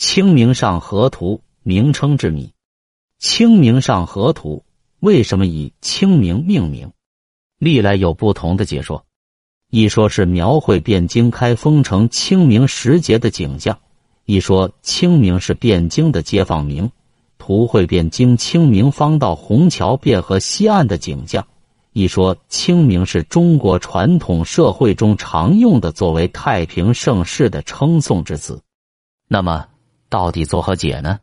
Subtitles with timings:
[0.00, 2.54] 清明上河图名称之谜。
[3.18, 4.64] 清明上河图
[4.98, 6.90] 为什么以清明命名？
[7.58, 9.04] 历来有不同的解说。
[9.68, 13.74] 一说是描绘汴京开封城清明时节的景象；
[14.24, 16.90] 一说清明是汴京的街坊名，
[17.36, 21.42] 图绘汴京清明方道虹桥汴河西岸的景象；
[21.92, 28.62] 一说清明是中国传统社会中常用的作为太平盛世的称颂之词。
[29.28, 29.66] 那么？
[30.10, 31.20] 到底作何解呢？《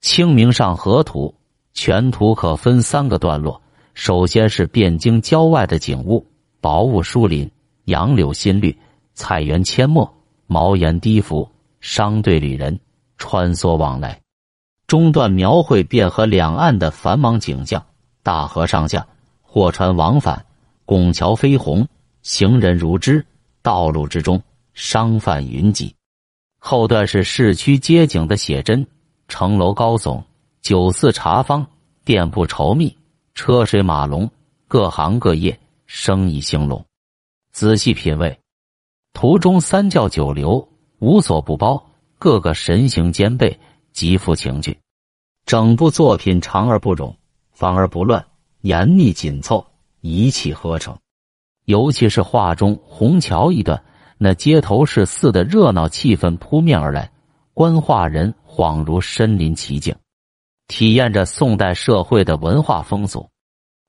[0.00, 1.34] 清明上河图》
[1.74, 3.60] 全图可分三个段落。
[3.92, 6.26] 首先是汴京郊外的景物：
[6.60, 7.48] 薄雾疏林，
[7.84, 8.76] 杨柳新绿，
[9.12, 10.12] 菜园阡陌，
[10.46, 11.48] 茅檐低伏，
[11.80, 12.80] 商队旅人
[13.18, 14.20] 穿梭往来。
[14.86, 17.84] 中段描绘汴河两岸的繁忙景象：
[18.22, 19.06] 大河上下，
[19.42, 20.46] 货船往返，
[20.86, 21.86] 拱桥飞虹，
[22.22, 23.24] 行人如织，
[23.60, 25.94] 道路之中商贩云集。
[26.66, 28.86] 后段是市区街景的写真，
[29.28, 30.24] 城楼高耸，
[30.62, 31.66] 酒肆茶坊，
[32.06, 32.96] 店铺稠密，
[33.34, 34.30] 车水马龙，
[34.66, 36.82] 各行各业，生意兴隆。
[37.52, 38.40] 仔细品味，
[39.12, 40.66] 图中三教九流
[41.00, 41.84] 无所不包，
[42.18, 43.60] 个个神形兼备，
[43.92, 44.74] 极富情趣。
[45.44, 47.14] 整部作品长而不冗，
[47.52, 48.24] 繁而不乱，
[48.62, 49.62] 严密紧凑，
[50.00, 50.96] 一气呵成。
[51.66, 53.84] 尤其是画中虹桥一段。
[54.24, 57.10] 那街头是似的热闹气氛扑面而来，
[57.52, 59.94] 观画人恍如身临其境，
[60.66, 63.28] 体验着宋代社会的文化风俗，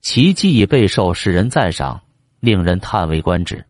[0.00, 2.02] 其技艺备受世人赞赏，
[2.38, 3.66] 令人叹为观止。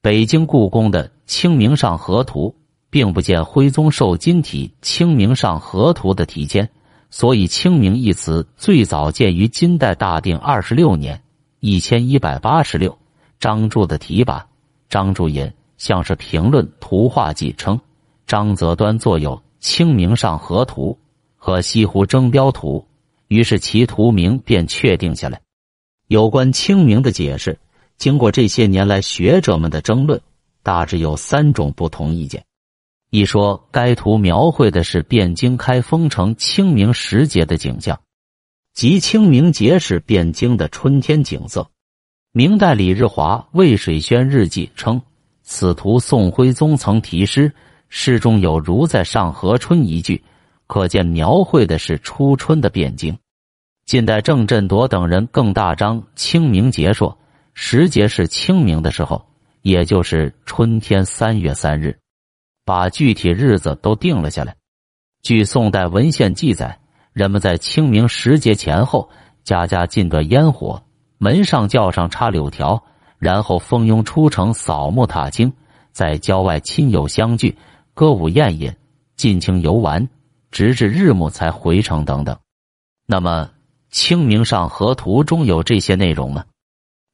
[0.00, 2.54] 北京故宫的《清明上河图》
[2.90, 6.70] 并不见徽宗授金体《清明上河图》的题签，
[7.10, 11.20] 所以“清明”一词最早见于金代大定二十六年
[11.58, 12.96] （一千一百八十六）
[13.40, 14.44] 张柱的题跋，
[14.88, 15.52] 张柱引。
[15.78, 17.80] 像是评论图画记称，
[18.26, 20.90] 张择端作有《清明上河图》
[21.36, 22.86] 和《西湖征标图》，
[23.28, 25.40] 于是其图名便确定下来。
[26.08, 27.58] 有关清明的解释，
[27.96, 30.20] 经过这些年来学者们的争论，
[30.62, 32.44] 大致有三种不同意见。
[33.10, 37.98] 一说该图描绘的是汴京开封城清明时节的景象，
[38.74, 41.70] 即清明节是汴京的春天景色。
[42.32, 45.00] 明代李日华《渭水轩日记》称。
[45.50, 47.50] 此图宋徽宗曾题诗，
[47.88, 50.22] 诗中有“如在上河春”一句，
[50.66, 53.16] 可见描绘的是初春的汴京。
[53.86, 57.16] 近代郑振铎等人更大张清明节说，
[57.54, 59.24] 时节是清明的时候，
[59.62, 61.98] 也就是春天三月三日，
[62.66, 64.54] 把具体日子都定了下来。
[65.22, 66.78] 据宋代文献记载，
[67.14, 69.08] 人们在清明时节前后，
[69.44, 70.82] 家家进端烟火，
[71.16, 72.84] 门上轿上插柳条。
[73.18, 75.52] 然后蜂拥出城扫墓踏青，
[75.92, 77.56] 在郊外亲友相聚，
[77.94, 78.72] 歌舞宴饮，
[79.16, 80.08] 尽情游玩，
[80.50, 82.38] 直至日暮才回城等等。
[83.06, 83.50] 那么，
[83.90, 86.44] 《清明上河图》中有这些内容吗？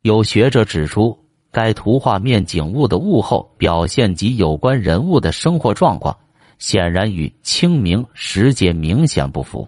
[0.02, 1.18] 有学者指出，
[1.50, 6.14] 该图画面景物的物候表现及有关人物的生活状况，
[6.58, 9.66] 显然与清明时节明显不符。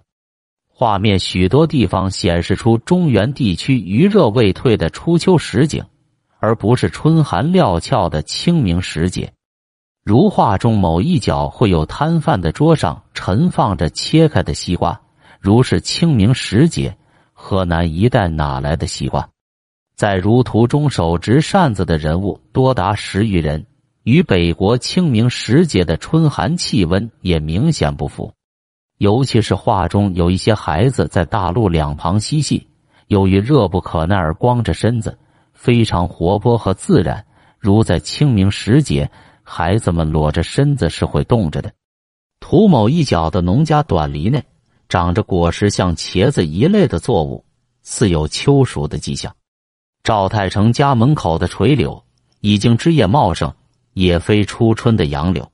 [0.68, 5.82] 画面许多地方显示出中原地区余热未退的初秋实景。
[6.38, 9.32] 而不是春寒料峭的清明时节，
[10.04, 15.00] 如画中某一角会有摊贩的桌上陈放着切开的西瓜。
[15.40, 16.96] 如是清明时节，
[17.32, 19.28] 河南一带哪来的西瓜？
[19.94, 23.66] 在如图中手执扇子的人物多达十余人，
[24.02, 28.32] 与北国清明时节的春寒气温也明显不符。
[28.98, 32.66] 尤其是画中有一些孩子在大路两旁嬉戏，
[33.08, 35.18] 由于热不可耐而光着身子。
[35.56, 37.26] 非常活泼和自然，
[37.58, 39.10] 如在清明时节，
[39.42, 41.72] 孩子们裸着身子是会冻着的。
[42.38, 44.44] 图某一角的农家短篱内，
[44.88, 47.44] 长着果实像茄子一类的作物，
[47.82, 49.34] 似有秋熟的迹象。
[50.04, 52.04] 赵太成家门口的垂柳
[52.40, 53.52] 已经枝叶茂盛，
[53.94, 55.50] 也非初春的杨柳。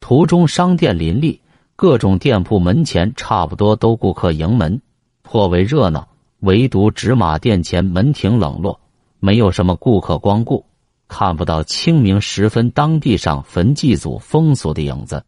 [0.00, 1.40] 途中商店林立，
[1.76, 4.82] 各种店铺门前差不多都顾客盈门，
[5.22, 6.06] 颇为热闹。
[6.40, 8.78] 唯独纸马店前门庭冷落。
[9.20, 10.64] 没有什么顾客光顾，
[11.08, 15.24] 看不到清明时分当地上坟祭祖风俗的影子。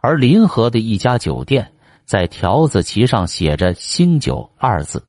[0.00, 1.72] 而临河的一家酒店，
[2.04, 5.04] 在条子旗上写着“新酒”二字，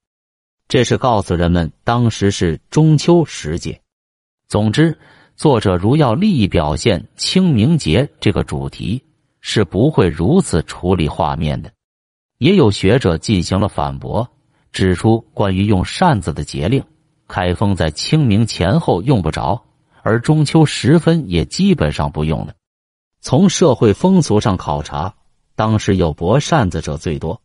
[0.68, 3.80] 这是告诉人们当时是中秋时节。
[4.48, 4.98] 总之，
[5.36, 9.04] 作者如要利益表现清明节这个主题，
[9.42, 11.72] 是不会如此处理画面的。
[12.40, 14.28] 也有学者进行了反驳，
[14.72, 16.84] 指出关于用扇子的节令。
[17.30, 19.64] 开封在清明前后用不着，
[20.02, 22.54] 而中秋时分也基本上不用了。
[23.22, 25.14] 从社会风俗上考察，
[25.56, 27.40] 当时有博扇子者最多。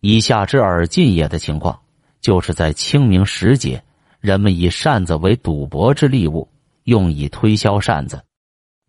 [0.00, 1.78] 以下之耳尽也的情况，
[2.20, 3.82] 就是在清明时节，
[4.20, 6.48] 人们以扇子为赌博之利物，
[6.84, 8.20] 用以推销扇子。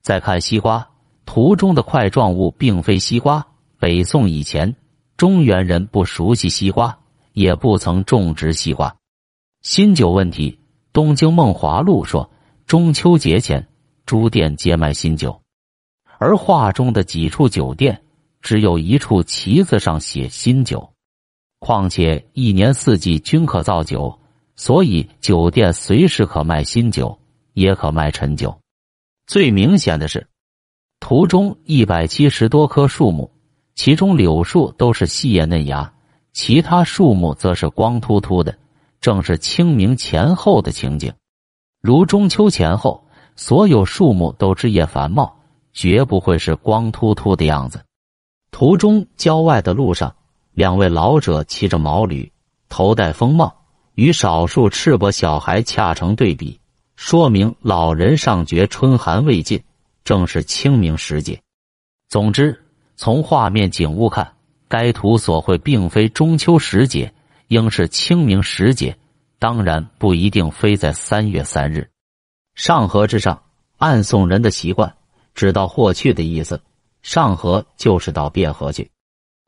[0.02, 0.90] 再看西瓜，
[1.26, 3.46] 图中的块状物并非西瓜。
[3.78, 4.76] 北宋以前，
[5.16, 6.98] 中原人不熟悉西瓜，
[7.34, 8.96] 也不曾种植西瓜。
[9.64, 10.52] 新酒问题，
[10.92, 12.30] 《东京梦华录》说，
[12.68, 13.66] 中秋节前，
[14.06, 15.42] 诸店皆卖新酒，
[16.18, 18.04] 而画中的几处酒店，
[18.42, 20.92] 只有一处旗子上写“新酒”。
[21.60, 24.20] 况且一年四季均可造酒，
[24.58, 27.18] 所以酒店随时可卖新酒，
[27.54, 28.60] 也可卖陈酒。
[29.28, 30.28] 最明显的是，
[31.00, 33.32] 图中一百七十多棵树木，
[33.76, 35.94] 其中柳树都是细叶嫩芽，
[36.34, 38.58] 其他树木则是光秃秃的，
[39.04, 41.14] 正是清明前后的情景。
[41.82, 43.06] 如中秋前后，
[43.36, 45.36] 所有树木都枝叶繁茂，
[45.74, 47.84] 绝不会是光秃秃的样子。
[48.50, 50.16] 途中郊外的路上。
[50.54, 52.32] 两位老者骑着毛驴，
[52.70, 53.52] 头戴风帽，
[53.96, 56.60] 与少数赤膊小孩恰成对比，
[56.96, 59.64] 说明老人尚觉春寒未尽，
[60.04, 61.42] 正是清明时节。
[62.08, 62.64] 总之，
[62.96, 64.32] 从画面景物看，
[64.68, 67.12] 该图所绘并非中秋时节，
[67.54, 68.98] 应是清明时节。
[69.38, 71.88] 当然，不一定非在三月三日。
[72.56, 73.44] 上河之上，
[73.78, 74.96] 按宋人的习惯，
[75.36, 76.60] 指到或去的意思。
[77.04, 78.90] 上河就是到汴河去。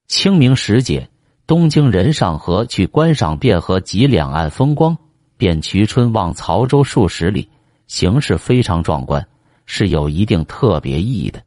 [0.08, 1.10] 清明时节，
[1.48, 4.96] 东京人上河去观赏汴河及两岸风光，
[5.36, 7.50] 便衢春望曹州数十里，
[7.88, 9.28] 形势非常壮观，
[9.66, 11.42] 是有一定特别意义的。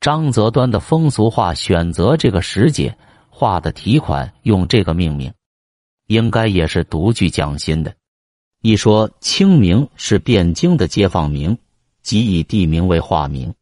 [0.00, 2.96] 张择端的风俗画选择这个时节
[3.28, 5.32] 画的题款用这个命名，
[6.06, 7.94] 应该也是独具匠心的。
[8.62, 11.58] 一说清明是汴京的街坊名，
[12.02, 13.54] 即以地名为化名。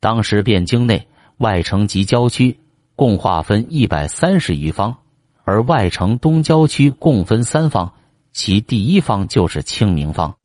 [0.00, 1.08] 当时汴京内
[1.38, 2.58] 外城及郊区。
[2.94, 4.94] 共划分一百三十余方，
[5.44, 7.92] 而外城东郊区共分三方，
[8.32, 10.36] 其第一方就是清明方。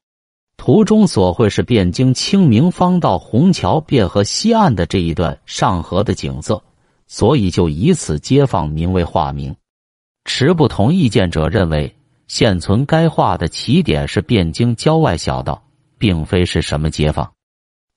[0.56, 6.63] 图中所绘是汴京清明方到虹桥汴河西岸的这一段上河的景色，
[7.06, 9.54] 所以就以此街坊名为化名。
[10.28, 11.96] 持不同意见者认为，
[12.28, 15.64] 现存该画的起点是汴京郊外小道，
[15.98, 17.32] 并非是什么街坊。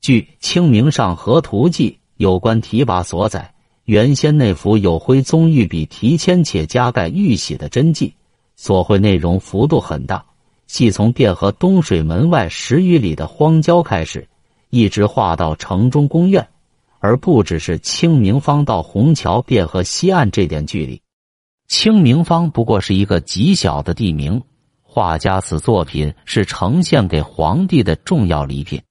[0.01, 3.53] 据《清明上河图记》有关题跋所载。
[3.85, 8.15] 原先那幅有徽宗御笔题签且加盖玉玺的真迹，
[8.55, 10.25] 所绘内容幅度很大，
[10.69, 14.29] 系从汴河东水门外十余里的荒郊开始，
[14.69, 16.47] 一直画到城中宫苑，
[17.01, 21.03] 而不只是清明方到虹桥汴河西岸这点距离。
[21.71, 24.43] 清明坊不过是一个极小的地名，
[24.83, 28.83] 画家此作品是呈现给皇帝的重要礼品。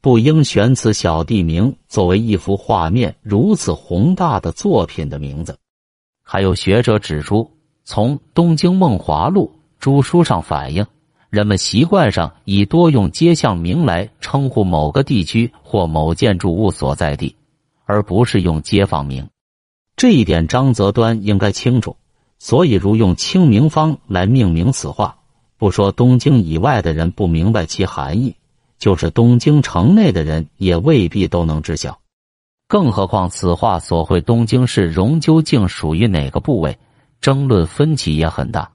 [0.00, 5.58] 不应选此小地名作为一幅画面如此宏大的作品的名字。
[6.22, 7.50] 还有学者指出，
[7.84, 10.86] 从《东京梦华录》诸书上反映，
[11.28, 17.36] 人们习惯上以多用街巷名来称呼某个地区或某建筑物所在地，
[17.84, 19.28] 而不是用街坊名。
[19.96, 21.94] 这一点张择端应该清楚。
[22.38, 25.16] 所以，如用清明方来命名此画，
[25.56, 28.34] 不说东京以外的人不明白其含义。
[28.78, 31.98] 就是东京城内的人也未必都能知晓，
[32.68, 36.78] 更何况此画所绘东京市容究竟属于哪个部位，
[37.22, 38.70] 争论分歧也很大。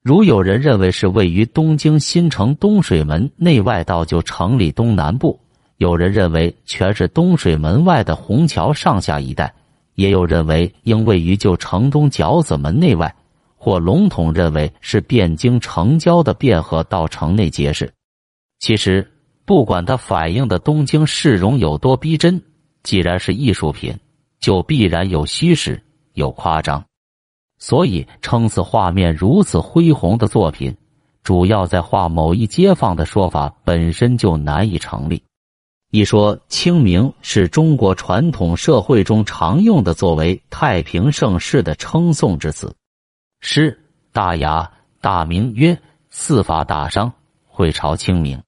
[0.00, 5.40] 如有人认为是位于东京新城东水门内外道就城里东南部，
[5.76, 9.52] 有人认为全是东水门外的虹桥上下一带，
[9.94, 13.14] 也有认为应位于旧城东角子门内外，
[13.56, 17.92] 或笼统认为是汴京城郊的汴河到城内街市。
[18.58, 19.08] 其实。
[19.44, 22.40] 不管它反映的东京市容有多逼真，
[22.84, 23.92] 既然是艺术品，
[24.38, 25.82] 就必然有虚实、
[26.14, 26.82] 有夸张。
[27.58, 30.74] 所以称此画面如此恢宏的作品，
[31.24, 35.20] 主要在画某一街坊的说法本身就难以成立。
[35.92, 42.74] 一说清明是中国传统社会中常用的作为太平盛世的称颂之词。
[43.40, 43.78] 诗
[44.10, 44.72] 大雅
[45.02, 47.12] 大明曰：“四法大商，
[47.46, 48.42] 会朝清明。”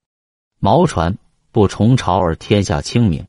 [0.58, 1.18] 毛传
[1.52, 3.22] 不重朝而天下清明，《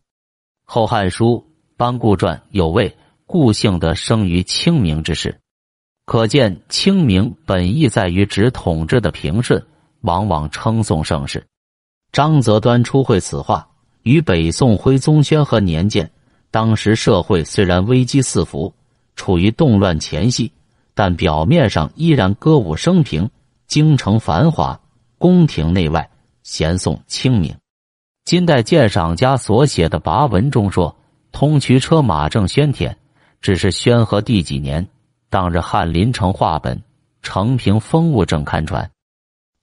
[0.64, 1.46] 后汉书·
[1.76, 2.96] 班固传》有谓
[3.28, 5.42] ：“故姓德生于清明之时。”
[6.08, 9.68] 可见清明本意在于指统治的平顺，
[10.00, 11.46] 往往称颂盛世。
[12.14, 13.68] 张择端初会此话
[14.06, 16.10] 于北宋徽宗宣和年间，
[16.52, 18.72] 当时社会虽然危机四伏，
[19.16, 20.52] 处于动乱前夕，
[20.94, 23.28] 但表面上依然歌舞升平，
[23.68, 24.80] 京城繁华，
[25.18, 26.08] 宫廷内外。
[26.44, 27.56] 咸颂清明，
[28.24, 30.96] 金代鉴赏家所写的跋文中说
[31.34, 32.96] ：“通衢车马正喧天，
[33.42, 34.88] 只是宣和第几年，
[35.32, 36.78] 当日翰林成画本
[37.24, 38.88] 《承平风物正》刊传，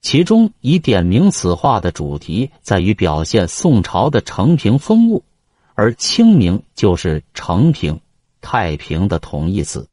[0.03, 5.23] 其中以点明此画的主题在于表现宋朝的承平风物，
[5.73, 7.99] 而清明就是承平、
[8.41, 9.87] 太平的同义词。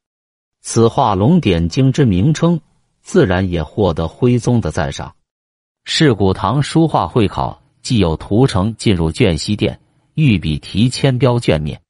[0.61, 2.61] 此画龙点睛之名称，
[3.00, 5.14] 自然也获得徽宗的赞赏。
[5.85, 9.81] 世古堂书画会考既有图呈进入卷西殿，
[10.14, 11.81] 御笔题签标卷面。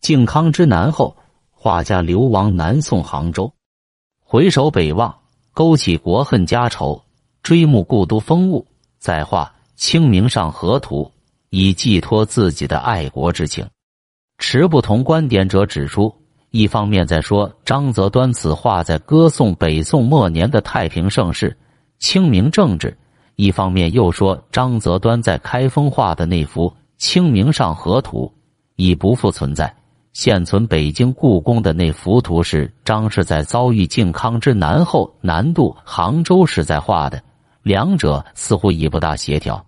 [0.00, 1.16] 靖康之南后。
[1.56, 3.54] 画家流亡南宋杭州，
[4.22, 5.20] 回首北望，
[5.54, 7.03] 勾起国恨家仇，
[7.44, 8.66] 追慕故都风物，
[8.98, 9.44] 再画
[9.76, 11.02] 《清明上河图》，
[11.50, 13.68] 以寄托自己的爱国之情。
[14.38, 16.10] 持不同观点者指出，
[16.48, 21.54] 一方面在说张择端此画在歌颂北宋末年的太平盛世、
[21.98, 22.88] 清明政治；
[23.36, 28.24] 一方面又说张择端在开封画的那幅《清明上河图》
[28.76, 29.70] 已不复存在。
[30.14, 37.22] 现存北京故宫的那幅图是张氏在遭遇靖康之难后南渡杭州时在画的，
[37.64, 39.64] 两者似乎已不大协调。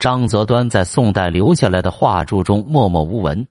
[0.00, 3.46] 张择端在宋代留下来的画著中默默无闻，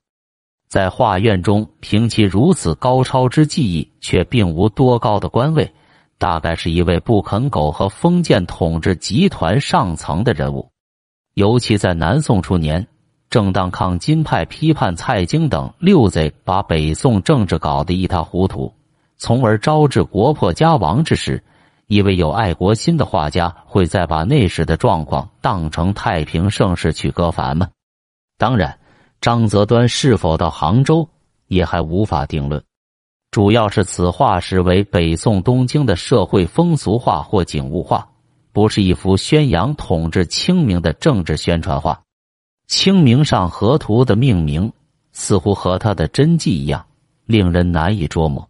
[0.68, 5.72] 在画院中凭其如此高超之技艺，却并无多高的官位，
[6.18, 10.70] 大概是一位不肯苟合封建统治集团上层的人物，
[11.36, 12.86] 尤其在南宋初年。
[13.30, 18.74] 正当抗金派批判蔡京等六贼把北宋政治搞得一塌糊涂，
[19.18, 21.44] 从而招致国破家亡之时，
[21.90, 27.68] 一位有爱国心的画家会再把那时的状况当成太平盛世去歌梵吗？
[28.38, 28.78] 当然，
[29.20, 31.10] 张择端是否到杭州
[31.48, 32.64] 也还无法定论。
[33.32, 38.08] 主要是此画实为北宋东京的社会风俗画或景物画，
[38.52, 41.94] 不是一幅宣扬统治清明的政治宣传画。
[42.68, 44.72] 《清明上河图》的命名
[45.12, 46.86] 似乎和他的真迹一样，
[47.26, 48.48] 令人难以捉摸。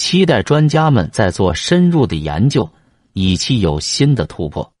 [0.00, 2.70] 期待专家们再做深入的研究，
[3.12, 4.72] 以期有新的突破。